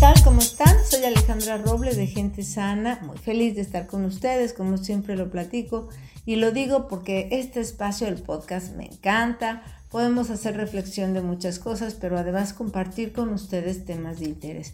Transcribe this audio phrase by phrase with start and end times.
[0.00, 0.14] tal?
[0.24, 0.74] ¿Cómo están?
[0.88, 5.30] Soy Alejandra Robles de Gente Sana, muy feliz de estar con ustedes, como siempre lo
[5.30, 5.90] platico,
[6.24, 11.58] y lo digo porque este espacio del podcast me encanta, podemos hacer reflexión de muchas
[11.58, 14.72] cosas, pero además compartir con ustedes temas de interés.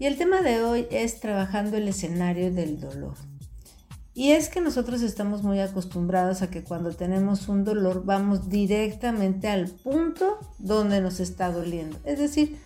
[0.00, 3.14] Y el tema de hoy es trabajando el escenario del dolor.
[4.12, 9.46] Y es que nosotros estamos muy acostumbrados a que cuando tenemos un dolor vamos directamente
[9.46, 11.96] al punto donde nos está doliendo.
[12.04, 12.58] Es decir,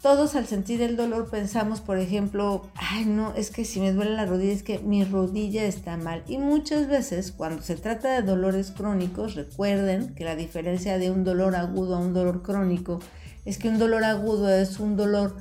[0.00, 4.12] todos al sentir el dolor pensamos, por ejemplo, ay no, es que si me duele
[4.12, 6.22] la rodilla es que mi rodilla está mal.
[6.28, 11.24] Y muchas veces cuando se trata de dolores crónicos, recuerden que la diferencia de un
[11.24, 13.00] dolor agudo a un dolor crónico
[13.44, 15.36] es que un dolor agudo es un dolor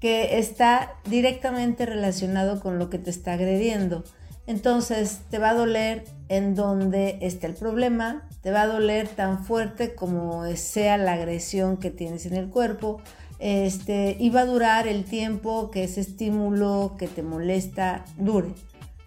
[0.00, 4.02] que está directamente relacionado con lo que te está agrediendo.
[4.48, 9.44] Entonces te va a doler en donde esté el problema, te va a doler tan
[9.44, 13.02] fuerte como sea la agresión que tienes en el cuerpo,
[13.38, 18.54] este, y va a durar el tiempo que ese estímulo que te molesta dure.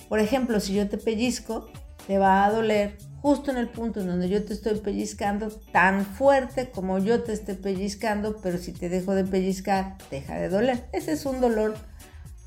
[0.08, 1.68] Por ejemplo, si yo te pellizco,
[2.06, 6.06] te va a doler justo en el punto en donde yo te estoy pellizcando, tan
[6.06, 10.86] fuerte como yo te esté pellizcando, pero si te dejo de pellizcar, deja de doler.
[10.92, 11.74] Ese es un dolor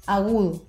[0.06, 0.67] agudo.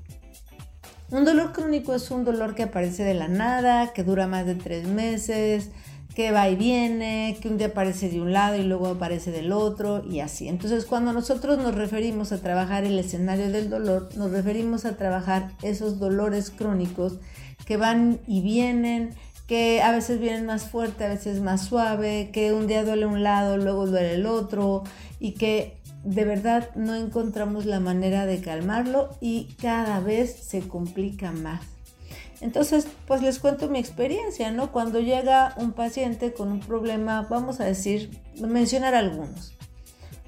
[1.11, 4.53] Un dolor crónico es un dolor que aparece de la nada, que dura más de
[4.53, 5.71] tres meses,
[6.13, 9.51] que va y viene, que un día aparece de un lado y luego aparece del
[9.51, 10.47] otro y así.
[10.47, 15.51] Entonces cuando nosotros nos referimos a trabajar el escenario del dolor, nos referimos a trabajar
[15.63, 17.17] esos dolores crónicos
[17.65, 19.15] que van y vienen,
[19.47, 23.23] que a veces vienen más fuerte, a veces más suave, que un día duele un
[23.23, 24.83] lado, luego duele el otro
[25.19, 31.31] y que de verdad no encontramos la manera de calmarlo y cada vez se complica
[31.31, 31.61] más.
[32.41, 34.71] Entonces, pues les cuento mi experiencia, ¿no?
[34.71, 39.53] Cuando llega un paciente con un problema, vamos a decir, mencionar algunos.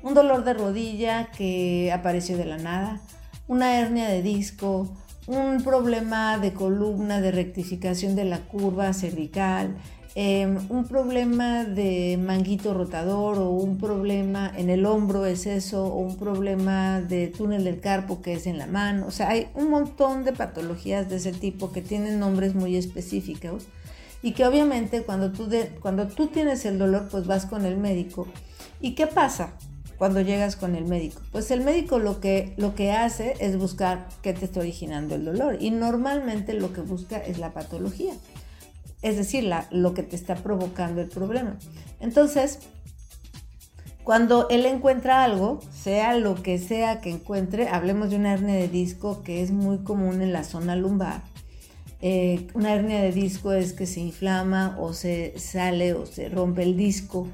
[0.04, 3.02] Un dolor de rodilla que apareció de la nada,
[3.48, 4.90] una hernia de disco,
[5.28, 9.78] un problema de columna, de rectificación de la curva cervical,
[10.14, 16.00] Em, un problema de manguito rotador o un problema en el hombro es eso, o
[16.00, 19.08] un problema de túnel del carpo que es en la mano.
[19.08, 23.68] O sea, hay un montón de patologías de ese tipo que tienen nombres muy específicos
[24.22, 28.28] y que obviamente cuando tú, cuando tú tienes el dolor, pues vas con el médico.
[28.82, 29.54] ¿Y qué pasa?
[29.98, 31.22] cuando llegas con el médico?
[31.32, 35.26] Pues el médico lo que, lo que hace es buscar qué te está originando el
[35.26, 38.14] dolor y normalmente lo que busca es la patología
[39.02, 41.58] es decir, lo que te está provocando el problema.
[42.00, 42.60] Entonces,
[44.04, 48.68] cuando él encuentra algo, sea lo que sea que encuentre, hablemos de una hernia de
[48.68, 51.22] disco que es muy común en la zona lumbar.
[52.02, 56.64] Eh, una hernia de disco es que se inflama o se sale o se rompe
[56.64, 57.28] el disco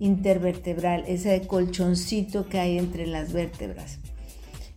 [0.00, 3.98] intervertebral, ese colchoncito que hay entre las vértebras.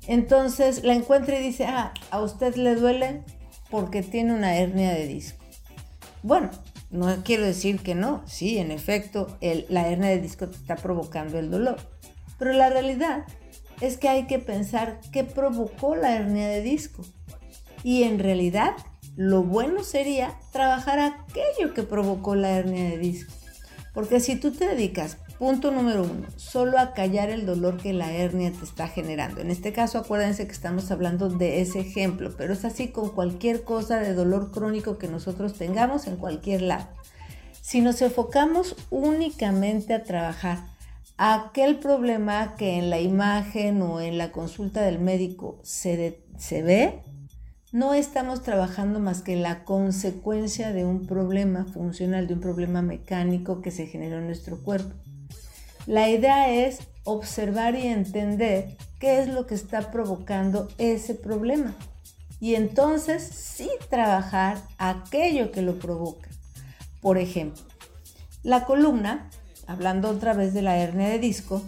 [0.08, 3.24] Entonces la encuentra y dice, ah, a usted le duele
[3.72, 5.41] porque tiene una hernia de disco.
[6.24, 6.50] Bueno,
[6.92, 9.38] no quiero decir que no, sí, en efecto,
[9.70, 11.78] la hernia de disco te está provocando el dolor,
[12.38, 13.26] pero la realidad
[13.82, 17.04] es que hay que pensar qué provocó la hernia de disco.
[17.84, 18.74] Y en realidad,
[19.16, 23.34] lo bueno sería trabajar aquello que provocó la hernia de disco.
[23.94, 28.12] Porque si tú te dedicas Punto número uno, solo a callar el dolor que la
[28.12, 29.42] hernia te está generando.
[29.42, 33.64] En este caso, acuérdense que estamos hablando de ese ejemplo, pero es así con cualquier
[33.64, 36.86] cosa de dolor crónico que nosotros tengamos en cualquier lado.
[37.60, 40.60] Si nos enfocamos únicamente a trabajar
[41.18, 47.02] aquel problema que en la imagen o en la consulta del médico se, se ve,
[47.72, 53.64] no estamos trabajando más que la consecuencia de un problema funcional, de un problema mecánico
[53.64, 54.94] que se generó en nuestro cuerpo.
[55.88, 61.76] La idea es observar y entender qué es lo que está provocando ese problema.
[62.40, 66.30] Y entonces sí trabajar aquello que lo provoca.
[67.02, 67.64] Por ejemplo,
[68.44, 69.30] la columna,
[69.68, 71.62] hablando otra vez de la hernia de disco,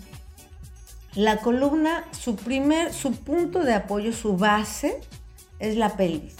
[1.15, 4.99] la columna, su primer, su punto de apoyo, su base,
[5.59, 6.35] es la pelvis.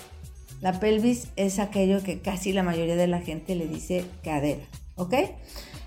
[0.61, 4.63] La pelvis es aquello que casi la mayoría de la gente le dice cadera,
[4.95, 5.13] ¿ok?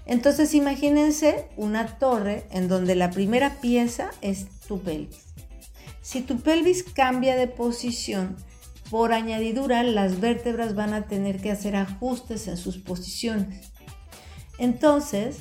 [0.06, 5.25] Entonces imagínense una torre en donde la primera pieza es tu pelvis.
[6.00, 8.37] Si tu pelvis cambia de posición,
[8.91, 13.73] por añadidura las vértebras van a tener que hacer ajustes en sus posiciones.
[14.58, 15.38] Entonces,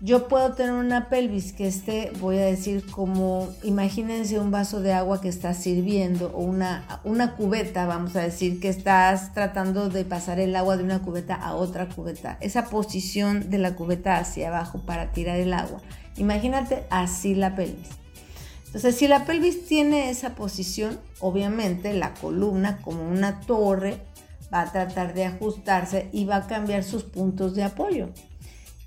[0.00, 4.92] yo puedo tener una pelvis que esté, voy a decir, como, imagínense un vaso de
[4.92, 10.04] agua que estás sirviendo o una, una cubeta, vamos a decir, que estás tratando de
[10.04, 12.38] pasar el agua de una cubeta a otra cubeta.
[12.40, 15.80] Esa posición de la cubeta hacia abajo para tirar el agua.
[16.16, 17.88] Imagínate así la pelvis.
[18.66, 23.98] Entonces, si la pelvis tiene esa posición, obviamente la columna como una torre
[24.52, 28.10] va a tratar de ajustarse y va a cambiar sus puntos de apoyo.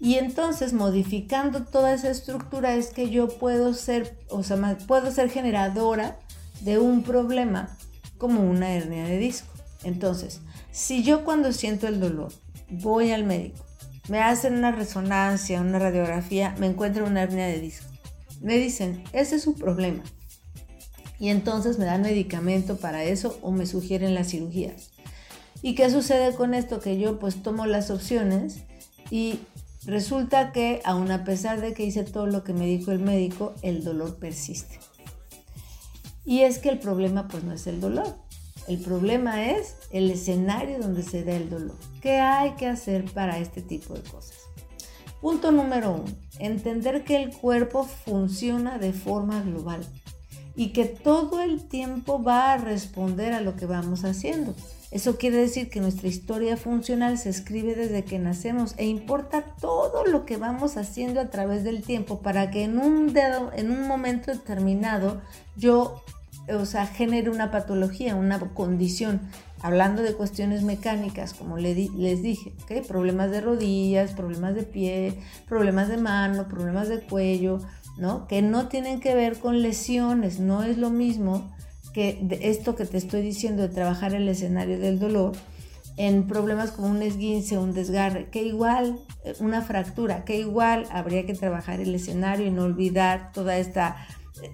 [0.04, 4.58] Y entonces, modificando toda esa estructura es que yo puedo ser, o sea,
[4.88, 6.18] puedo ser generadora
[6.62, 7.78] de un problema
[8.18, 9.54] como una hernia de disco.
[9.84, 12.34] Entonces, si yo cuando siento el dolor
[12.72, 13.64] voy al médico,
[14.10, 17.86] me hacen una resonancia, una radiografía, me encuentro una hernia de disco.
[18.42, 20.02] Me dicen, ese es su problema.
[21.20, 24.90] Y entonces me dan medicamento para eso o me sugieren las cirugías.
[25.62, 26.80] ¿Y qué sucede con esto?
[26.80, 28.62] Que yo pues tomo las opciones
[29.12, 29.42] y
[29.86, 33.54] resulta que aun a pesar de que hice todo lo que me dijo el médico,
[33.62, 34.80] el dolor persiste.
[36.26, 38.16] Y es que el problema pues no es el dolor,
[38.68, 41.78] el problema es el escenario donde se da el dolor.
[42.02, 44.38] ¿Qué hay que hacer para este tipo de cosas?
[45.20, 49.86] Punto número uno, entender que el cuerpo funciona de forma global
[50.56, 54.56] y que todo el tiempo va a responder a lo que vamos haciendo.
[54.92, 60.06] Eso quiere decir que nuestra historia funcional se escribe desde que nacemos e importa todo
[60.06, 63.88] lo que vamos haciendo a través del tiempo para que en un, dedo, en un
[63.88, 65.22] momento determinado
[65.56, 66.04] yo
[66.50, 69.22] o sea, genere una patología, una condición.
[69.62, 72.54] Hablando de cuestiones mecánicas, como les dije,
[72.88, 77.60] problemas de rodillas, problemas de pie, problemas de mano, problemas de cuello,
[77.98, 78.28] ¿no?
[78.28, 81.56] Que no tienen que ver con lesiones, no es lo mismo
[81.94, 85.34] que esto que te estoy diciendo de trabajar el escenario del dolor
[85.98, 91.26] en problemas como un esguince, un desgarre, que igual, eh, una fractura, que igual habría
[91.26, 93.98] que trabajar el escenario y no olvidar toda esta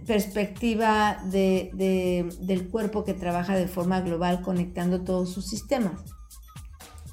[0.05, 6.01] perspectiva del cuerpo que trabaja de forma global conectando todos sus sistemas.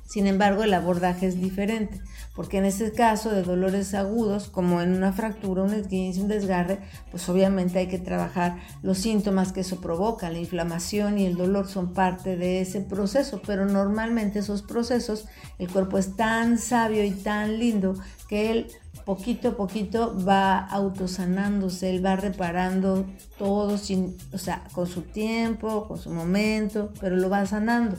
[0.08, 2.00] Sin embargo, el abordaje es diferente,
[2.34, 6.80] porque en este caso de dolores agudos, como en una fractura, un esguince, un desgarre,
[7.10, 10.30] pues obviamente hay que trabajar los síntomas que eso provoca.
[10.30, 15.26] La inflamación y el dolor son parte de ese proceso, pero normalmente esos procesos,
[15.58, 17.94] el cuerpo es tan sabio y tan lindo
[18.28, 18.66] que él
[19.04, 23.06] poquito a poquito va autosanándose, él va reparando
[23.38, 27.96] todo sin, o sea, con su tiempo, con su momento, pero lo va sanando.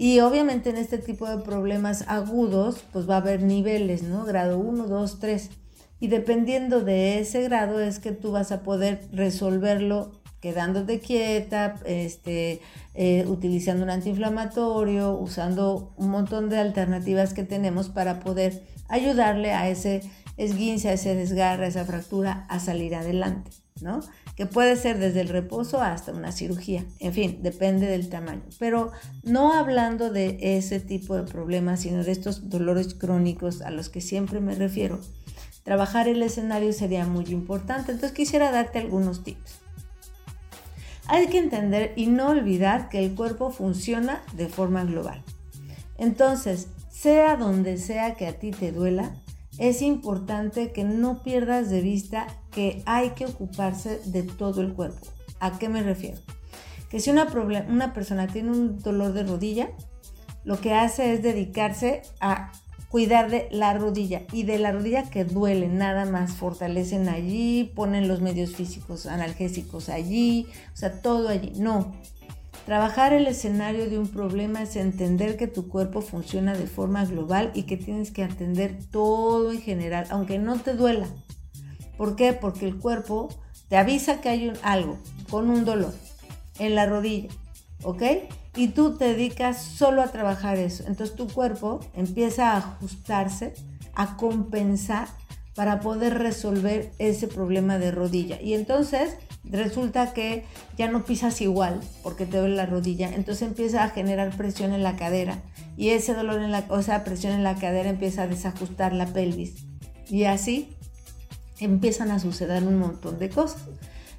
[0.00, 4.24] Y obviamente en este tipo de problemas agudos, pues va a haber niveles, ¿no?
[4.24, 5.50] Grado 1, 2, 3.
[6.00, 12.62] Y dependiendo de ese grado es que tú vas a poder resolverlo quedándote quieta, este,
[12.94, 19.68] eh, utilizando un antiinflamatorio, usando un montón de alternativas que tenemos para poder ayudarle a
[19.68, 20.00] ese
[20.38, 23.50] esguince, a ese desgarre, a esa fractura a salir adelante,
[23.82, 24.00] ¿no?
[24.36, 28.42] Que puede ser desde el reposo hasta una cirugía, en fin, depende del tamaño.
[28.58, 28.92] Pero
[29.22, 34.00] no hablando de ese tipo de problemas, sino de estos dolores crónicos a los que
[34.00, 35.00] siempre me refiero,
[35.64, 37.92] trabajar el escenario sería muy importante.
[37.92, 39.60] Entonces quisiera darte algunos tips.
[41.06, 45.24] Hay que entender y no olvidar que el cuerpo funciona de forma global.
[45.98, 49.14] Entonces, sea donde sea que a ti te duela,
[49.60, 55.06] es importante que no pierdas de vista que hay que ocuparse de todo el cuerpo.
[55.38, 56.18] ¿A qué me refiero?
[56.88, 57.26] Que si una,
[57.92, 59.68] persona tiene un dolor de rodilla,
[60.44, 62.52] lo que hace es dedicarse a
[62.88, 68.08] cuidar de la rodilla y de la rodilla que duele, nada más fortalecen allí, ponen
[68.08, 71.52] los medios físicos analgésicos allí, o sea, todo allí.
[71.56, 71.92] No,
[72.70, 77.50] Trabajar el escenario de un problema es entender que tu cuerpo funciona de forma global
[77.52, 81.08] y que tienes que atender todo en general, aunque no te duela.
[81.98, 82.32] ¿Por qué?
[82.32, 83.28] Porque el cuerpo
[83.68, 84.98] te avisa que hay algo
[85.28, 85.92] con un dolor
[86.60, 87.30] en la rodilla,
[87.82, 88.02] ¿ok?
[88.54, 90.84] Y tú te dedicas solo a trabajar eso.
[90.86, 93.52] Entonces tu cuerpo empieza a ajustarse,
[93.96, 95.08] a compensar
[95.56, 98.40] para poder resolver ese problema de rodilla.
[98.40, 100.44] Y entonces resulta que
[100.76, 104.82] ya no pisas igual porque te duele la rodilla, entonces empieza a generar presión en
[104.82, 105.38] la cadera
[105.76, 109.06] y ese dolor en la, o sea, presión en la cadera empieza a desajustar la
[109.06, 109.64] pelvis
[110.08, 110.76] y así
[111.58, 113.62] empiezan a suceder un montón de cosas.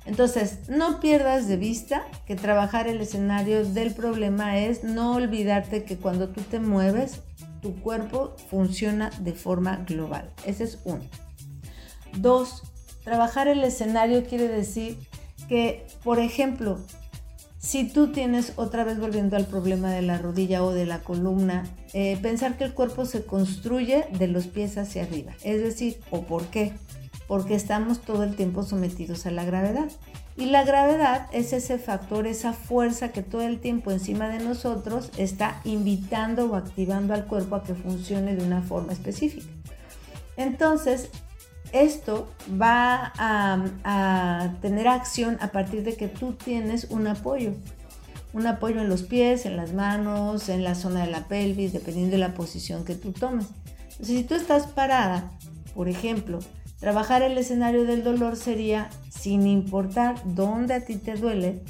[0.05, 5.97] Entonces, no pierdas de vista que trabajar el escenario del problema es no olvidarte que
[5.97, 7.21] cuando tú te mueves,
[7.61, 10.31] tu cuerpo funciona de forma global.
[10.45, 11.03] Ese es uno.
[12.17, 12.63] Dos,
[13.03, 14.97] trabajar el escenario quiere decir
[15.51, 16.79] que, por ejemplo,
[17.58, 21.65] si tú tienes, otra vez volviendo al problema de la rodilla o de la columna,
[21.91, 25.34] eh, pensar que el cuerpo se construye de los pies hacia arriba.
[25.43, 26.72] Es decir, ¿o por qué?
[27.27, 29.91] Porque estamos todo el tiempo sometidos a la gravedad.
[30.38, 35.12] Y la gravedad es ese factor, esa fuerza que todo el tiempo encima de nosotros
[35.17, 39.48] está invitando o activando al cuerpo a que funcione de una forma específica.
[40.38, 41.10] Entonces,
[41.73, 47.53] esto va a, tener acción a partir de que tú tienes un apoyo.
[48.33, 52.11] Un apoyo en los pies, en las manos, en la zona de la pelvis, dependiendo
[52.11, 53.47] de la posición que tú tomes.
[54.01, 55.31] Si tú estás parada,
[55.75, 56.39] por ejemplo,
[56.79, 61.61] trabajar el escenario del dolor sería, sin importar dónde a ti te duele,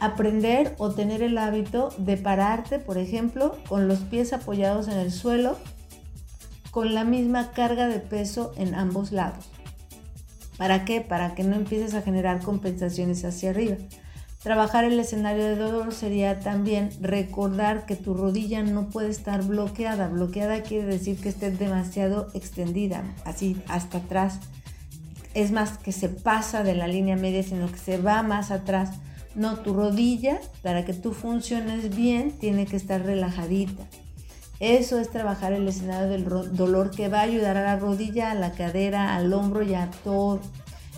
[0.00, 5.12] aprender o tener el hábito de pararte, por ejemplo, con los pies apoyados en el
[5.12, 5.56] suelo,
[6.70, 9.48] con la misma carga de peso en ambos lados.
[10.56, 11.00] ¿Para qué?
[11.00, 13.76] Para que no empieces a generar compensaciones hacia arriba.
[14.42, 20.08] Trabajar el escenario de dolor sería también recordar que tu rodilla no puede estar bloqueada.
[20.08, 24.40] Bloqueada quiere decir que esté demasiado extendida, así hasta atrás.
[25.34, 28.98] Es más que se pasa de la línea media, sino que se va más atrás
[29.34, 33.84] no, tu rodilla, para que tú funciones bien, tiene que estar relajadita.
[34.60, 38.34] Eso es trabajar el escenario del dolor que va a ayudar a la rodilla, a
[38.34, 40.40] la cadera, al hombro y a todo.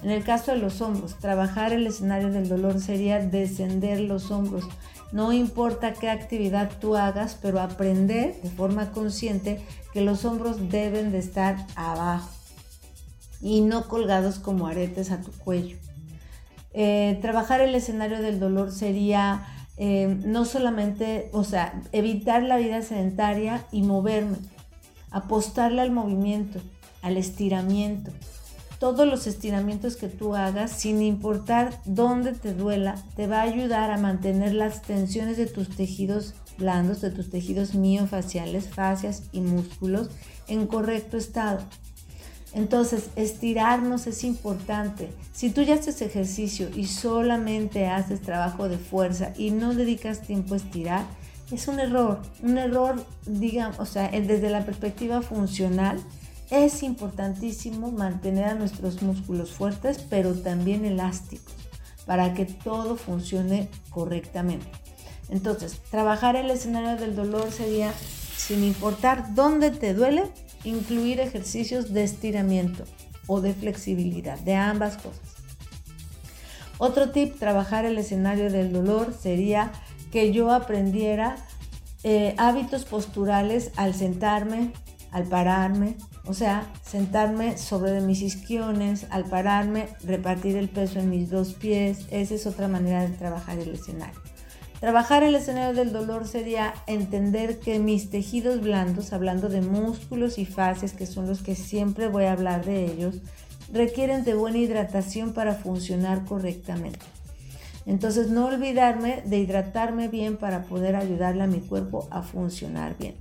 [0.03, 4.65] En el caso de los hombros, trabajar el escenario del dolor sería descender los hombros.
[5.13, 11.13] No importa qué actividad tú hagas, pero aprender de forma consciente que los hombros deben
[11.13, 12.31] de estar abajo
[13.41, 15.77] y no colgados como aretes a tu cuello.
[16.75, 19.47] Eh, trabajar el escenario del dolor sería
[19.85, 24.37] eh, no solamente, o sea, evitar la vida sedentaria y moverme,
[25.11, 26.61] apostarle al movimiento,
[27.03, 28.13] al estiramiento.
[28.79, 33.91] Todos los estiramientos que tú hagas, sin importar dónde te duela, te va a ayudar
[33.91, 40.11] a mantener las tensiones de tus tejidos blandos, de tus tejidos miofaciales, fascias y músculos
[40.47, 41.59] en correcto estado.
[42.55, 45.11] Entonces, estirarnos es importante.
[45.33, 50.55] Si tú ya haces ejercicio y solamente haces trabajo de fuerza y no dedicas tiempo
[50.55, 51.07] a estirar,
[51.51, 52.21] es un error.
[52.43, 55.99] Un error, digamos, o sea, desde la perspectiva funcional,
[56.51, 61.55] es importantísimo mantener a nuestros músculos fuertes, pero también elásticos,
[62.05, 64.67] para que todo funcione correctamente.
[65.31, 67.95] Entonces, trabajar el escenario del dolor sería,
[68.37, 70.25] sin importar dónde te duele,
[70.65, 72.85] incluir ejercicios de estiramiento
[73.27, 75.37] o de flexibilidad, de ambas cosas.
[76.79, 79.73] Otro tip, trabajar el escenario del dolor, sería
[80.11, 81.37] que yo aprendiera
[82.03, 84.73] eh, hábitos posturales al sentarme,
[85.13, 91.31] al pararme, o sea, sentarme sobre mis isquiones, al pararme, repartir el peso en mis
[91.31, 94.21] dos pies, esa es otra manera de trabajar el escenario.
[94.83, 100.45] Trabajar el escenario del dolor sería entender que mis tejidos blandos, hablando de músculos y
[100.45, 103.19] fascias, que son los que siempre voy a hablar de ellos,
[103.73, 106.99] requieren de buena hidratación para funcionar correctamente.
[107.87, 113.15] Entonces no olvidarme de hidratarme bien para poder ayudarle a mi cuerpo a funcionar bien.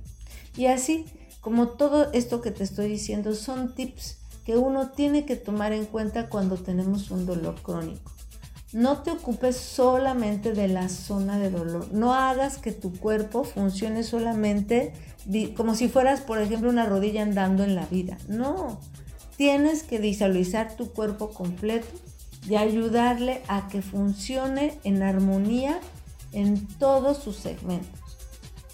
[0.56, 1.06] Y así,
[1.40, 5.84] como todo esto que te estoy diciendo, son tips que uno tiene que tomar en
[5.84, 8.10] cuenta cuando tenemos un dolor crónico.
[8.72, 11.92] No te ocupes solamente de la zona de dolor.
[11.92, 14.94] No hagas que tu cuerpo funcione solamente
[15.56, 18.16] como si fueras, por ejemplo, una rodilla andando en la vida.
[18.28, 18.80] No,
[19.36, 21.88] tienes que visualizar tu cuerpo completo
[22.48, 25.78] y ayudarle a que funcione en armonía
[26.32, 28.00] en todos sus segmentos.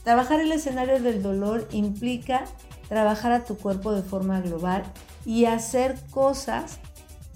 [0.04, 2.44] Trabajar el escenario del dolor implica
[2.88, 4.84] trabajar a tu cuerpo de forma global
[5.26, 6.78] y hacer cosas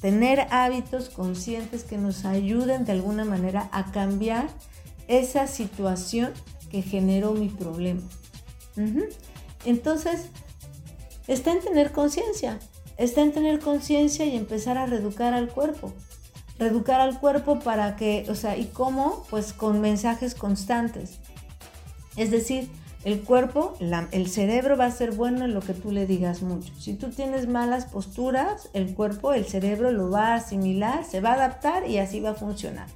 [0.03, 4.49] tener hábitos conscientes que nos ayuden de alguna manera a cambiar
[5.07, 6.33] esa situación
[6.71, 8.03] que generó mi problema.
[9.65, 10.27] Entonces,
[11.29, 12.59] está en tener conciencia,
[12.97, 15.93] está en tener conciencia y empezar a reeducar al cuerpo.
[16.59, 19.25] Reeducar al cuerpo para que, o sea, ¿y cómo?
[19.31, 21.21] Pues con mensajes constantes.
[22.17, 22.69] Es decir,
[23.05, 23.75] el cuerpo,
[24.13, 26.73] el cerebro va a ser bueno en lo que tú le digas mucho.
[26.79, 31.31] Si tú tienes malas posturas, el cuerpo, el cerebro lo va a asimilar, se va
[31.31, 32.87] a adaptar y así va a funcionar.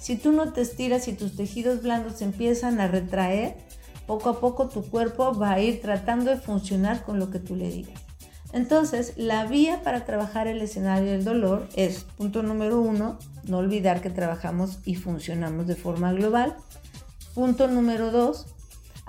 [0.00, 3.58] Si tú no te estiras y tus tejidos blandos empiezan a retraer,
[4.06, 7.54] poco a poco tu cuerpo va a ir tratando de funcionar con lo que tú
[7.54, 8.00] le digas.
[8.52, 14.00] Entonces, la vía para trabajar el escenario del dolor es, punto número uno, no olvidar
[14.00, 16.56] que trabajamos y funcionamos de forma global.
[17.34, 18.46] Punto número dos,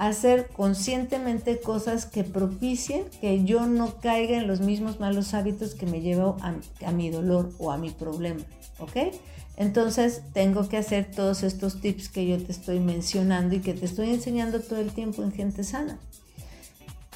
[0.07, 5.85] hacer conscientemente cosas que propicien que yo no caiga en los mismos malos hábitos que
[5.85, 8.41] me llevo a, mi dolor o a mi problema,
[8.79, 9.13] ¿ok?
[9.57, 13.85] Entonces tengo que hacer todos estos tips que yo te estoy mencionando y que te
[13.85, 15.99] estoy enseñando todo el tiempo en gente sana.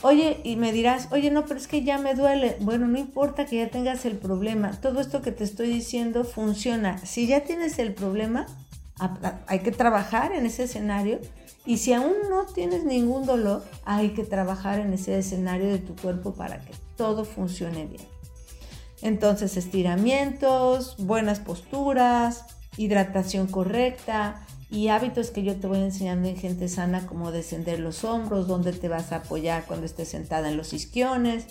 [0.04, 2.56] Oye, y me dirás, oye, no, pero es que ya me duele.
[2.60, 4.80] Bueno, no importa que ya tengas el problema.
[4.80, 7.00] Todo esto que te estoy diciendo funciona.
[7.00, 8.46] Si ya tienes el problema,
[9.48, 11.20] hay que trabajar en ese escenario
[11.66, 15.96] y si aún no tienes ningún dolor, hay que trabajar en ese escenario de tu
[15.96, 18.04] cuerpo para que todo funcione bien.
[19.02, 22.46] Entonces, estiramientos, buenas posturas,
[22.78, 28.04] hidratación correcta y hábitos que yo te voy enseñando en gente sana como descender los
[28.04, 31.46] hombros, dónde te vas a apoyar cuando estés sentada en los isquiones,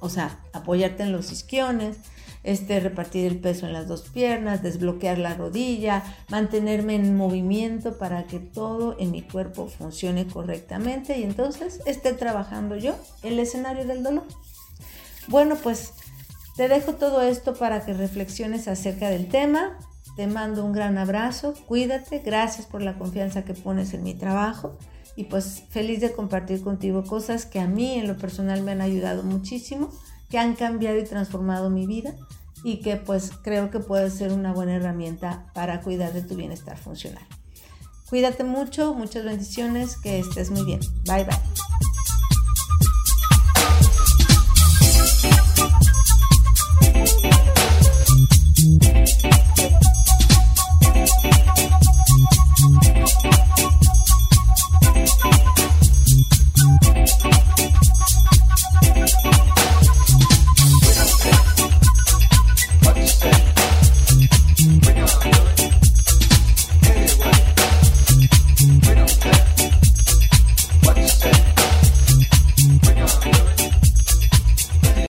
[0.00, 1.96] o sea, apoyarte en los isquiones,
[2.42, 8.24] este, repartir el peso en las dos piernas, desbloquear la rodilla, mantenerme en movimiento para
[8.24, 14.02] que todo en mi cuerpo funcione correctamente y entonces esté trabajando yo el escenario del
[14.02, 14.24] dolor.
[15.28, 15.92] Bueno, pues
[16.56, 19.78] te dejo todo esto para que reflexiones acerca del tema.
[20.16, 24.76] Te mando un gran abrazo, cuídate, gracias por la confianza que pones en mi trabajo
[25.16, 28.80] y pues feliz de compartir contigo cosas que a mí en lo personal me han
[28.80, 29.90] ayudado muchísimo,
[30.30, 32.14] que han cambiado y transformado mi vida
[32.62, 36.78] y que pues creo que puede ser una buena herramienta para cuidar de tu bienestar
[36.78, 37.26] funcional.
[38.08, 40.80] Cuídate mucho, muchas bendiciones, que estés muy bien.
[41.04, 41.89] Bye bye.